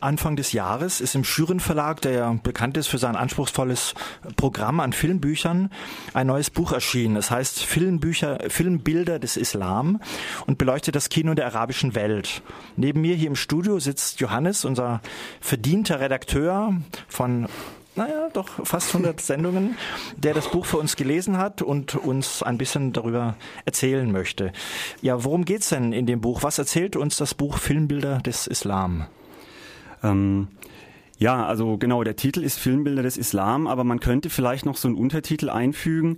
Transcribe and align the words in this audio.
Anfang 0.00 0.36
des 0.36 0.52
Jahres 0.52 1.00
ist 1.00 1.14
im 1.14 1.24
Schüren 1.24 1.60
Verlag, 1.60 2.00
der 2.00 2.12
ja 2.12 2.32
bekannt 2.42 2.76
ist 2.76 2.88
für 2.88 2.98
sein 2.98 3.16
anspruchsvolles 3.16 3.94
Programm 4.36 4.80
an 4.80 4.92
Filmbüchern, 4.92 5.70
ein 6.14 6.26
neues 6.26 6.50
Buch 6.50 6.72
erschienen. 6.72 7.16
Es 7.16 7.30
heißt 7.30 7.62
Filmbücher, 7.62 8.38
Filmbilder 8.48 9.18
des 9.18 9.36
Islam 9.36 10.00
und 10.46 10.58
beleuchtet 10.58 10.96
das 10.96 11.08
Kino 11.08 11.34
der 11.34 11.46
arabischen 11.46 11.94
Welt. 11.94 12.42
Neben 12.76 13.00
mir 13.02 13.14
hier 13.14 13.28
im 13.28 13.36
Studio 13.36 13.78
sitzt 13.78 14.20
Johannes, 14.20 14.64
unser 14.64 15.00
verdienter 15.40 16.00
Redakteur 16.00 16.74
von 17.08 17.46
naja, 17.96 18.28
doch 18.32 18.48
fast 18.64 18.94
100 18.94 19.20
Sendungen, 19.20 19.76
der 20.16 20.32
das 20.32 20.50
Buch 20.50 20.64
für 20.64 20.78
uns 20.78 20.96
gelesen 20.96 21.38
hat 21.38 21.60
und 21.60 21.96
uns 21.96 22.42
ein 22.42 22.56
bisschen 22.56 22.92
darüber 22.92 23.36
erzählen 23.64 24.10
möchte. 24.10 24.52
Ja, 25.02 25.24
worum 25.24 25.44
geht's 25.44 25.70
denn 25.70 25.92
in 25.92 26.06
dem 26.06 26.20
Buch? 26.20 26.42
Was 26.42 26.58
erzählt 26.58 26.96
uns 26.96 27.16
das 27.16 27.34
Buch 27.34 27.58
Filmbilder 27.58 28.18
des 28.18 28.46
Islam? 28.46 29.06
Ähm, 30.02 30.48
ja, 31.18 31.44
also 31.44 31.76
genau, 31.76 32.02
der 32.02 32.16
Titel 32.16 32.42
ist 32.42 32.58
Filmbilder 32.58 33.02
des 33.02 33.18
Islam, 33.18 33.66
aber 33.66 33.84
man 33.84 34.00
könnte 34.00 34.30
vielleicht 34.30 34.64
noch 34.64 34.78
so 34.78 34.88
einen 34.88 34.96
Untertitel 34.96 35.50
einfügen, 35.50 36.16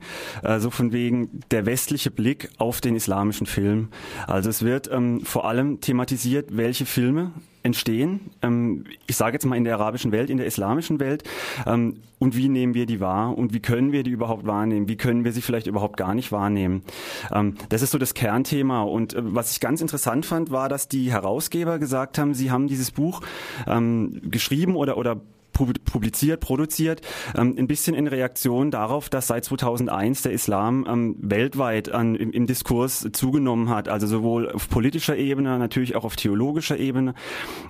so 0.58 0.70
von 0.70 0.92
wegen 0.92 1.40
der 1.50 1.66
westliche 1.66 2.12
Blick 2.12 2.50
auf 2.58 2.80
den 2.80 2.94
islamischen 2.94 3.48
Film. 3.48 3.88
Also 4.28 4.48
es 4.48 4.62
wird 4.62 4.88
ähm, 4.92 5.22
vor 5.22 5.44
allem 5.48 5.80
thematisiert, 5.80 6.56
welche 6.56 6.86
Filme 6.86 7.32
entstehen, 7.62 8.30
ähm, 8.42 8.84
ich 9.06 9.16
sage 9.16 9.34
jetzt 9.34 9.44
mal 9.44 9.56
in 9.56 9.64
der 9.64 9.74
arabischen 9.74 10.12
Welt, 10.12 10.30
in 10.30 10.36
der 10.36 10.46
islamischen 10.46 11.00
Welt, 11.00 11.24
ähm, 11.66 11.98
und 12.22 12.36
wie 12.36 12.48
nehmen 12.48 12.74
wir 12.74 12.86
die 12.86 13.00
wahr? 13.00 13.36
Und 13.36 13.52
wie 13.52 13.58
können 13.58 13.90
wir 13.90 14.04
die 14.04 14.10
überhaupt 14.10 14.46
wahrnehmen, 14.46 14.86
wie 14.86 14.96
können 14.96 15.24
wir 15.24 15.32
sie 15.32 15.42
vielleicht 15.42 15.66
überhaupt 15.66 15.96
gar 15.96 16.14
nicht 16.14 16.30
wahrnehmen. 16.30 16.84
Ähm, 17.32 17.56
das 17.68 17.82
ist 17.82 17.90
so 17.90 17.98
das 17.98 18.14
Kernthema. 18.14 18.82
Und 18.82 19.14
äh, 19.14 19.22
was 19.24 19.50
ich 19.50 19.58
ganz 19.58 19.80
interessant 19.80 20.24
fand, 20.24 20.52
war, 20.52 20.68
dass 20.68 20.86
die 20.86 21.10
Herausgeber 21.10 21.80
gesagt 21.80 22.18
haben, 22.18 22.32
sie 22.34 22.52
haben 22.52 22.68
dieses 22.68 22.92
Buch 22.92 23.22
ähm, 23.66 24.20
geschrieben 24.30 24.76
oder, 24.76 24.98
oder 24.98 25.20
publiziert, 25.52 26.40
produziert, 26.40 27.00
ähm, 27.36 27.54
ein 27.58 27.66
bisschen 27.66 27.94
in 27.94 28.06
Reaktion 28.06 28.70
darauf, 28.70 29.08
dass 29.08 29.26
seit 29.26 29.44
2001 29.44 30.22
der 30.22 30.32
Islam 30.32 30.86
ähm, 30.88 31.16
weltweit 31.18 31.90
an, 31.92 32.14
im, 32.14 32.32
im 32.32 32.46
Diskurs 32.46 33.08
zugenommen 33.12 33.68
hat, 33.68 33.88
also 33.88 34.06
sowohl 34.06 34.50
auf 34.50 34.68
politischer 34.68 35.16
Ebene, 35.16 35.58
natürlich 35.58 35.94
auch 35.96 36.04
auf 36.04 36.16
theologischer 36.16 36.78
Ebene, 36.78 37.14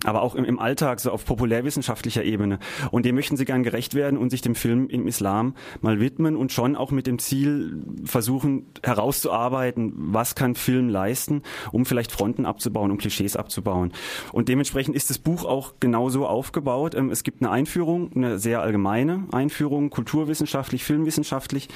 aber 0.05 0.23
auch 0.23 0.35
im, 0.35 0.45
im 0.45 0.59
Alltag, 0.59 1.01
so 1.01 1.11
auf 1.11 1.25
populärwissenschaftlicher 1.25 2.25
Ebene. 2.25 2.59
Und 2.91 3.05
dem 3.07 3.15
möchten 3.15 3.37
sie 3.37 3.45
gern 3.45 3.63
gerecht 3.63 3.95
werden 3.95 4.19
und 4.19 4.31
sich 4.31 4.41
dem 4.41 4.55
Film 4.55 4.89
im 4.89 5.07
Islam 5.07 5.55
mal 5.81 6.01
widmen 6.01 6.37
und 6.37 6.53
schon 6.53 6.77
auch 6.77 6.91
mit 6.91 7.07
dem 7.07 7.19
Ziel 7.19 7.83
versuchen 8.05 8.67
herauszuarbeiten, 8.83 9.93
was 9.97 10.35
kann 10.35 10.55
Film 10.55 10.89
leisten, 10.89 11.43
um 11.73 11.85
vielleicht 11.85 12.13
Fronten 12.13 12.47
abzubauen, 12.47 12.91
um 12.91 12.99
Klischees 12.99 13.37
abzubauen. 13.37 13.93
Und 14.33 14.49
dementsprechend 14.49 14.95
ist 14.95 15.11
das 15.11 15.19
Buch 15.19 15.45
auch 15.45 15.75
genauso 15.81 16.27
aufgebaut. 16.27 16.95
Ähm, 16.95 17.11
es 17.11 17.23
gibt 17.23 17.43
eine 17.43 17.51
Einführung 17.51 17.72
Einführung, 17.73 18.11
eine 18.15 18.39
sehr 18.39 18.61
allgemeine 18.61 19.25
Einführung, 19.33 19.89
kulturwissenschaftlich, 19.89 20.85
filmwissenschaftlich. 20.85 21.69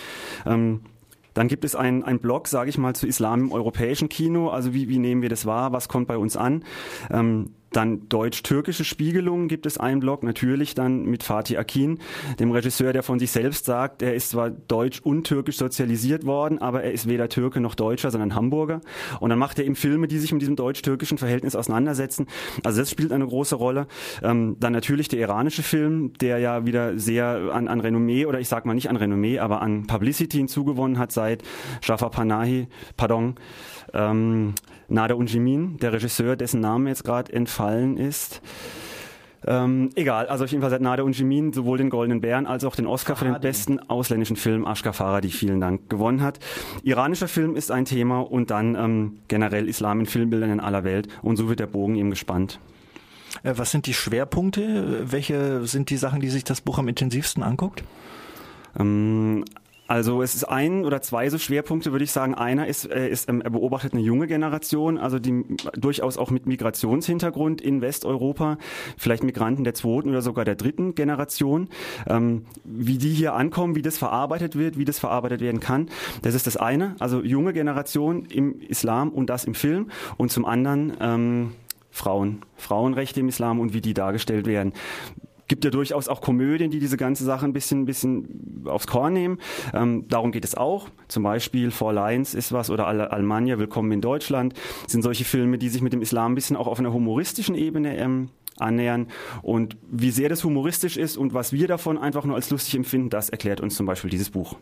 Ähm, 0.44 0.80
dann 1.32 1.48
gibt 1.48 1.64
es 1.64 1.74
einen, 1.74 2.02
einen 2.02 2.18
Blog, 2.18 2.48
sage 2.48 2.68
ich 2.68 2.76
mal, 2.76 2.94
zu 2.94 3.06
Islam 3.06 3.40
im 3.40 3.52
europäischen 3.52 4.10
Kino. 4.10 4.50
Also 4.50 4.74
wie, 4.74 4.90
wie 4.90 4.98
nehmen 4.98 5.22
wir 5.22 5.30
das 5.30 5.46
wahr? 5.46 5.72
Was 5.72 5.88
kommt 5.88 6.06
bei 6.06 6.18
uns 6.18 6.36
an? 6.36 6.64
Ähm, 7.10 7.52
dann 7.76 8.08
deutsch-türkische 8.08 8.84
Spiegelungen 8.84 9.48
gibt 9.48 9.66
es 9.66 9.78
einen 9.78 10.00
Blog, 10.00 10.22
natürlich 10.22 10.74
dann 10.74 11.04
mit 11.04 11.22
Fatih 11.22 11.58
Akin, 11.58 11.98
dem 12.40 12.50
Regisseur, 12.50 12.92
der 12.92 13.02
von 13.02 13.18
sich 13.18 13.30
selbst 13.30 13.66
sagt, 13.66 14.00
er 14.00 14.14
ist 14.14 14.30
zwar 14.30 14.50
deutsch 14.50 15.00
und 15.00 15.24
türkisch 15.24 15.58
sozialisiert 15.58 16.24
worden, 16.24 16.58
aber 16.58 16.82
er 16.82 16.92
ist 16.92 17.08
weder 17.08 17.28
Türke 17.28 17.60
noch 17.60 17.74
Deutscher, 17.74 18.10
sondern 18.10 18.34
Hamburger. 18.34 18.80
Und 19.20 19.30
dann 19.30 19.38
macht 19.38 19.58
er 19.58 19.66
eben 19.66 19.76
Filme, 19.76 20.08
die 20.08 20.18
sich 20.18 20.32
mit 20.32 20.40
diesem 20.40 20.56
deutsch-türkischen 20.56 21.18
Verhältnis 21.18 21.54
auseinandersetzen. 21.54 22.26
Also 22.64 22.80
das 22.80 22.90
spielt 22.90 23.12
eine 23.12 23.26
große 23.26 23.56
Rolle. 23.56 23.86
Ähm, 24.22 24.56
dann 24.58 24.72
natürlich 24.72 25.08
der 25.08 25.20
iranische 25.20 25.62
Film, 25.62 26.14
der 26.14 26.38
ja 26.38 26.64
wieder 26.64 26.98
sehr 26.98 27.50
an, 27.52 27.68
an 27.68 27.80
Renommee, 27.80 28.26
oder 28.26 28.40
ich 28.40 28.48
sag 28.48 28.64
mal 28.64 28.74
nicht 28.74 28.88
an 28.88 28.96
Renommee, 28.96 29.38
aber 29.38 29.60
an 29.60 29.86
Publicity 29.86 30.38
hinzugewonnen 30.38 30.98
hat 30.98 31.12
seit 31.12 31.42
Jafar 31.82 32.10
Panahi, 32.10 32.68
pardon, 32.96 33.34
ähm, 33.92 34.54
Nader 34.88 35.16
Unjimin, 35.16 35.78
der 35.78 35.92
Regisseur, 35.92 36.36
dessen 36.36 36.60
Name 36.60 36.90
jetzt 36.90 37.04
gerade 37.04 37.32
entfallen 37.32 37.65
ist. 37.96 38.40
Ähm, 39.46 39.90
egal, 39.94 40.26
also 40.26 40.44
auf 40.44 40.50
jeden 40.50 40.60
Fall 40.60 40.70
seit 40.70 40.80
Nader 40.80 41.04
Unjimin 41.04 41.52
sowohl 41.52 41.78
den 41.78 41.88
Goldenen 41.88 42.20
Bären 42.20 42.46
als 42.46 42.64
auch 42.64 42.74
den 42.74 42.86
Oscar 42.86 43.14
für 43.14 43.26
den 43.26 43.40
besten 43.40 43.78
ausländischen 43.78 44.36
Film 44.36 44.66
Ashkar 44.66 44.92
Farhadi, 44.92 45.28
vielen 45.30 45.60
Dank, 45.60 45.88
gewonnen 45.88 46.20
hat. 46.20 46.40
Iranischer 46.82 47.28
Film 47.28 47.54
ist 47.54 47.70
ein 47.70 47.84
Thema 47.84 48.20
und 48.20 48.50
dann 48.50 48.74
ähm, 48.74 49.18
generell 49.28 49.68
Islam 49.68 50.00
in 50.00 50.06
Filmbildern 50.06 50.50
in 50.50 50.60
aller 50.60 50.82
Welt 50.82 51.08
und 51.22 51.36
so 51.36 51.48
wird 51.48 51.60
der 51.60 51.66
Bogen 51.66 51.94
eben 51.94 52.10
gespannt. 52.10 52.58
Äh, 53.44 53.54
was 53.56 53.70
sind 53.70 53.86
die 53.86 53.94
Schwerpunkte? 53.94 55.04
Welche 55.10 55.64
sind 55.66 55.90
die 55.90 55.96
Sachen, 55.96 56.20
die 56.20 56.30
sich 56.30 56.42
das 56.42 56.60
Buch 56.60 56.78
am 56.78 56.88
intensivsten 56.88 57.44
anguckt? 57.44 57.84
Ähm, 58.78 59.44
also 59.86 60.22
es 60.22 60.34
ist 60.34 60.44
ein 60.44 60.84
oder 60.84 61.00
zwei 61.02 61.28
so 61.30 61.38
Schwerpunkte, 61.38 61.92
würde 61.92 62.04
ich 62.04 62.12
sagen. 62.12 62.34
Einer 62.34 62.66
ist, 62.66 62.90
äh, 62.90 63.08
ist 63.08 63.28
ähm, 63.28 63.40
er 63.40 63.50
beobachtet 63.50 63.92
eine 63.92 64.02
junge 64.02 64.26
Generation, 64.26 64.98
also 64.98 65.18
die 65.18 65.44
durchaus 65.74 66.18
auch 66.18 66.30
mit 66.30 66.46
Migrationshintergrund 66.46 67.60
in 67.60 67.80
Westeuropa, 67.80 68.58
vielleicht 68.96 69.22
Migranten 69.22 69.64
der 69.64 69.74
zweiten 69.74 70.10
oder 70.10 70.22
sogar 70.22 70.44
der 70.44 70.56
dritten 70.56 70.94
Generation, 70.94 71.68
ähm, 72.08 72.46
wie 72.64 72.98
die 72.98 73.12
hier 73.12 73.34
ankommen, 73.34 73.76
wie 73.76 73.82
das 73.82 73.98
verarbeitet 73.98 74.56
wird, 74.56 74.78
wie 74.78 74.84
das 74.84 74.98
verarbeitet 74.98 75.40
werden 75.40 75.60
kann. 75.60 75.88
Das 76.22 76.34
ist 76.34 76.46
das 76.46 76.56
eine, 76.56 76.96
also 76.98 77.22
junge 77.22 77.52
Generation 77.52 78.24
im 78.26 78.60
Islam 78.60 79.10
und 79.10 79.30
das 79.30 79.44
im 79.44 79.54
Film 79.54 79.90
und 80.16 80.32
zum 80.32 80.44
anderen 80.44 80.94
ähm, 81.00 81.52
Frauen, 81.90 82.42
Frauenrechte 82.56 83.20
im 83.20 83.28
Islam 83.28 83.60
und 83.60 83.72
wie 83.72 83.80
die 83.80 83.94
dargestellt 83.94 84.46
werden 84.46 84.72
gibt 85.48 85.64
ja 85.64 85.70
durchaus 85.70 86.08
auch 86.08 86.20
Komödien, 86.20 86.70
die 86.70 86.80
diese 86.80 86.96
ganze 86.96 87.24
Sache 87.24 87.46
ein 87.46 87.52
bisschen, 87.52 87.82
ein 87.82 87.86
bisschen 87.86 88.64
aufs 88.66 88.86
Korn 88.86 89.12
nehmen. 89.12 89.38
Ähm, 89.72 90.06
darum 90.08 90.32
geht 90.32 90.44
es 90.44 90.54
auch. 90.54 90.88
Zum 91.08 91.22
Beispiel 91.22 91.70
Four 91.70 91.92
Lines 91.92 92.34
ist 92.34 92.52
was 92.52 92.70
oder 92.70 92.86
Al 92.86 93.00
Almania, 93.00 93.58
Willkommen 93.58 93.92
in 93.92 94.00
Deutschland, 94.00 94.54
sind 94.86 95.02
solche 95.02 95.24
Filme, 95.24 95.58
die 95.58 95.68
sich 95.68 95.82
mit 95.82 95.92
dem 95.92 96.02
Islam 96.02 96.32
ein 96.32 96.34
bisschen 96.34 96.56
auch 96.56 96.66
auf 96.66 96.78
einer 96.78 96.92
humoristischen 96.92 97.54
Ebene 97.54 97.96
ähm, 97.96 98.30
annähern. 98.58 99.08
Und 99.42 99.76
wie 99.90 100.10
sehr 100.10 100.28
das 100.28 100.44
humoristisch 100.44 100.96
ist 100.96 101.16
und 101.16 101.34
was 101.34 101.52
wir 101.52 101.68
davon 101.68 101.98
einfach 101.98 102.24
nur 102.24 102.36
als 102.36 102.50
lustig 102.50 102.74
empfinden, 102.74 103.10
das 103.10 103.28
erklärt 103.28 103.60
uns 103.60 103.76
zum 103.76 103.86
Beispiel 103.86 104.10
dieses 104.10 104.30
Buch. 104.30 104.56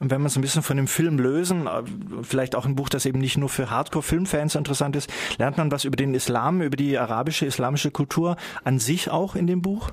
Und 0.00 0.10
wenn 0.10 0.20
wir 0.20 0.24
uns 0.24 0.36
ein 0.36 0.42
bisschen 0.42 0.62
von 0.62 0.76
dem 0.76 0.88
Film 0.88 1.18
lösen, 1.18 1.68
äh, 1.68 1.82
vielleicht 2.22 2.56
auch 2.56 2.66
ein 2.66 2.74
Buch, 2.74 2.88
das 2.88 3.06
eben 3.06 3.20
nicht 3.20 3.38
nur 3.38 3.48
für 3.48 3.70
Hardcore-Filmfans 3.70 4.56
interessant 4.56 4.96
ist, 4.96 5.12
lernt 5.38 5.58
man 5.58 5.70
was 5.70 5.84
über 5.84 5.96
den 5.96 6.14
Islam, 6.14 6.60
über 6.60 6.76
die 6.76 6.98
arabische, 6.98 7.46
islamische 7.46 7.92
Kultur 7.92 8.36
an 8.64 8.80
sich 8.80 9.10
auch 9.10 9.36
in 9.36 9.46
dem 9.46 9.62
Buch? 9.62 9.90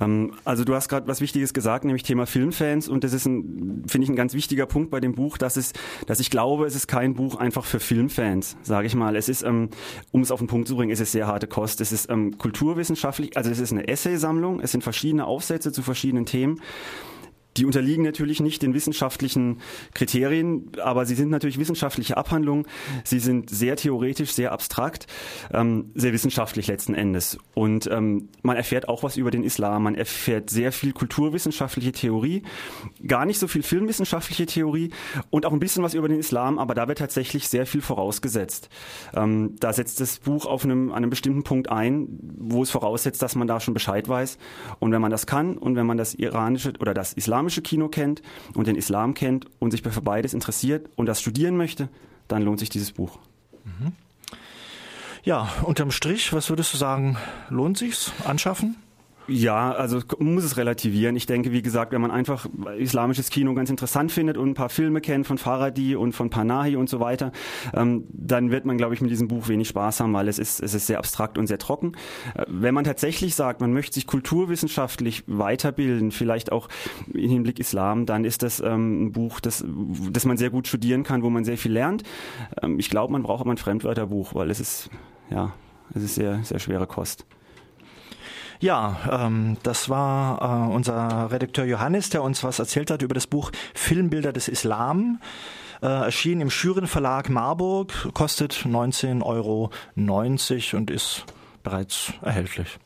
Ähm, 0.00 0.32
also 0.44 0.64
du 0.64 0.74
hast 0.74 0.88
gerade 0.88 1.06
was 1.06 1.20
Wichtiges 1.20 1.54
gesagt, 1.54 1.84
nämlich 1.84 2.02
Thema 2.02 2.26
Filmfans 2.26 2.88
und 2.88 3.04
das 3.04 3.12
ist 3.12 3.26
ein, 3.26 3.84
finde 3.86 4.04
ich, 4.04 4.10
ein 4.10 4.16
ganz 4.16 4.34
wichtiger 4.34 4.66
Punkt 4.66 4.90
bei 4.90 5.00
dem 5.00 5.14
Buch, 5.14 5.38
dass 5.38 5.56
es, 5.56 5.72
dass 6.06 6.20
ich 6.20 6.30
glaube, 6.30 6.66
es 6.66 6.74
ist 6.74 6.86
kein 6.86 7.14
Buch 7.14 7.36
einfach 7.36 7.64
für 7.64 7.80
Filmfans, 7.80 8.56
sage 8.62 8.86
ich 8.86 8.94
mal. 8.94 9.16
Es 9.16 9.28
ist, 9.28 9.42
ähm, 9.42 9.68
um 10.12 10.22
es 10.22 10.30
auf 10.30 10.40
den 10.40 10.48
Punkt 10.48 10.68
zu 10.68 10.76
bringen, 10.76 10.92
es 10.92 11.00
ist 11.00 11.12
sehr 11.12 11.26
harte 11.26 11.46
Kost. 11.46 11.80
Es 11.80 11.92
ist 11.92 12.10
ähm, 12.10 12.38
kulturwissenschaftlich, 12.38 13.36
also 13.36 13.50
es 13.50 13.58
ist 13.58 13.72
eine 13.72 13.88
Essaysammlung, 13.88 14.60
es 14.60 14.72
sind 14.72 14.82
verschiedene 14.82 15.26
Aufsätze 15.26 15.72
zu 15.72 15.82
verschiedenen 15.82 16.26
Themen. 16.26 16.60
Die 17.56 17.64
unterliegen 17.64 18.04
natürlich 18.04 18.40
nicht 18.40 18.62
den 18.62 18.74
wissenschaftlichen 18.74 19.60
Kriterien, 19.94 20.72
aber 20.82 21.06
sie 21.06 21.14
sind 21.14 21.30
natürlich 21.30 21.58
wissenschaftliche 21.58 22.16
Abhandlungen. 22.16 22.66
Sie 23.04 23.20
sind 23.20 23.50
sehr 23.50 23.76
theoretisch, 23.76 24.32
sehr 24.32 24.52
abstrakt, 24.52 25.06
ähm, 25.52 25.90
sehr 25.94 26.12
wissenschaftlich 26.12 26.66
letzten 26.66 26.94
Endes. 26.94 27.38
Und 27.54 27.86
ähm, 27.86 28.28
man 28.42 28.56
erfährt 28.56 28.88
auch 28.88 29.02
was 29.02 29.16
über 29.16 29.30
den 29.30 29.44
Islam. 29.44 29.84
Man 29.84 29.94
erfährt 29.94 30.50
sehr 30.50 30.72
viel 30.72 30.92
kulturwissenschaftliche 30.92 31.92
Theorie, 31.92 32.42
gar 33.06 33.24
nicht 33.24 33.38
so 33.38 33.46
viel 33.46 33.62
filmwissenschaftliche 33.62 34.46
Theorie 34.46 34.90
und 35.30 35.46
auch 35.46 35.52
ein 35.52 35.60
bisschen 35.60 35.82
was 35.82 35.94
über 35.94 36.08
den 36.08 36.18
Islam, 36.18 36.58
aber 36.58 36.74
da 36.74 36.88
wird 36.88 36.98
tatsächlich 36.98 37.48
sehr 37.48 37.66
viel 37.66 37.82
vorausgesetzt. 37.82 38.68
Ähm, 39.14 39.54
da 39.60 39.72
setzt 39.72 40.00
das 40.00 40.18
Buch 40.18 40.46
auf 40.46 40.64
einem, 40.64 40.90
an 40.90 40.98
einem 40.98 41.10
bestimmten 41.10 41.44
Punkt 41.44 41.70
ein, 41.70 42.08
wo 42.38 42.62
es 42.62 42.70
voraussetzt, 42.70 43.22
dass 43.22 43.36
man 43.36 43.46
da 43.46 43.60
schon 43.60 43.74
Bescheid 43.74 44.08
weiß. 44.08 44.38
Und 44.80 44.92
wenn 44.92 45.00
man 45.00 45.10
das 45.10 45.26
kann 45.26 45.56
und 45.56 45.76
wenn 45.76 45.86
man 45.86 45.96
das 45.96 46.14
iranische 46.14 46.72
oder 46.80 46.94
das 46.94 47.12
Islam 47.12 47.43
islamische 47.44 47.62
Kino 47.62 47.88
kennt 47.88 48.22
und 48.54 48.66
den 48.66 48.76
Islam 48.76 49.12
kennt 49.12 49.46
und 49.58 49.70
sich 49.70 49.82
für 49.82 50.00
beides 50.00 50.32
interessiert 50.32 50.88
und 50.96 51.06
das 51.06 51.20
studieren 51.20 51.56
möchte, 51.56 51.88
dann 52.26 52.42
lohnt 52.42 52.58
sich 52.58 52.70
dieses 52.70 52.92
Buch. 52.92 53.18
Mhm. 53.64 53.92
Ja, 55.24 55.50
unterm 55.62 55.90
Strich, 55.90 56.32
was 56.32 56.48
würdest 56.48 56.72
du 56.72 56.78
sagen, 56.78 57.16
lohnt 57.50 57.76
sich's 57.76 58.12
anschaffen? 58.24 58.76
Ja, 59.26 59.72
also 59.72 60.00
man 60.18 60.34
muss 60.34 60.44
es 60.44 60.58
relativieren. 60.58 61.16
Ich 61.16 61.24
denke, 61.24 61.50
wie 61.50 61.62
gesagt, 61.62 61.92
wenn 61.92 62.00
man 62.02 62.10
einfach 62.10 62.46
islamisches 62.78 63.30
Kino 63.30 63.54
ganz 63.54 63.70
interessant 63.70 64.12
findet 64.12 64.36
und 64.36 64.50
ein 64.50 64.54
paar 64.54 64.68
Filme 64.68 65.00
kennt 65.00 65.26
von 65.26 65.38
Faradi 65.38 65.96
und 65.96 66.12
von 66.12 66.28
Panahi 66.28 66.76
und 66.76 66.90
so 66.90 67.00
weiter, 67.00 67.32
ähm, 67.72 68.04
dann 68.10 68.50
wird 68.50 68.66
man, 68.66 68.76
glaube 68.76 68.92
ich, 68.92 69.00
mit 69.00 69.10
diesem 69.10 69.28
Buch 69.28 69.48
wenig 69.48 69.68
Spaß 69.68 70.00
haben, 70.00 70.12
weil 70.12 70.28
es 70.28 70.38
ist, 70.38 70.60
es 70.60 70.74
ist 70.74 70.86
sehr 70.86 70.98
abstrakt 70.98 71.38
und 71.38 71.46
sehr 71.46 71.56
trocken. 71.56 71.92
Äh, 72.34 72.44
wenn 72.48 72.74
man 72.74 72.84
tatsächlich 72.84 73.34
sagt, 73.34 73.62
man 73.62 73.72
möchte 73.72 73.94
sich 73.94 74.06
kulturwissenschaftlich 74.06 75.24
weiterbilden, 75.26 76.10
vielleicht 76.10 76.52
auch 76.52 76.68
im 77.12 77.30
Hinblick 77.30 77.58
Islam, 77.58 78.04
dann 78.04 78.26
ist 78.26 78.42
das 78.42 78.60
ähm, 78.60 79.06
ein 79.06 79.12
Buch, 79.12 79.40
das, 79.40 79.64
das 80.10 80.26
man 80.26 80.36
sehr 80.36 80.50
gut 80.50 80.68
studieren 80.68 81.02
kann, 81.02 81.22
wo 81.22 81.30
man 81.30 81.44
sehr 81.44 81.56
viel 81.56 81.72
lernt. 81.72 82.02
Ähm, 82.62 82.78
ich 82.78 82.90
glaube, 82.90 83.12
man 83.12 83.22
braucht 83.22 83.40
aber 83.40 83.52
ein 83.52 83.58
Fremdwörterbuch, 83.58 84.34
weil 84.34 84.50
es 84.50 84.60
ist, 84.60 84.90
ja, 85.30 85.54
es 85.94 86.02
ist 86.02 86.16
sehr, 86.16 86.42
sehr 86.44 86.58
schwere 86.58 86.86
Kost. 86.86 87.24
Ja, 88.64 88.96
ähm, 89.26 89.58
das 89.62 89.90
war 89.90 90.40
äh, 90.40 90.72
unser 90.74 91.30
Redakteur 91.30 91.66
Johannes, 91.66 92.08
der 92.08 92.22
uns 92.22 92.42
was 92.44 92.58
erzählt 92.58 92.90
hat 92.90 93.02
über 93.02 93.12
das 93.12 93.26
Buch 93.26 93.50
Filmbilder 93.74 94.32
des 94.32 94.48
Islam. 94.48 95.20
Äh, 95.82 95.86
erschien 95.88 96.40
im 96.40 96.48
Schüren 96.48 96.86
Verlag 96.86 97.28
Marburg, 97.28 97.92
kostet 98.14 98.54
19,90 98.54 99.22
Euro 99.22 99.70
und 100.78 100.90
ist 100.90 101.26
bereits 101.62 102.14
erhältlich. 102.22 102.78